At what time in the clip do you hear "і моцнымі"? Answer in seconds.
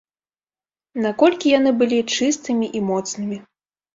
2.79-3.37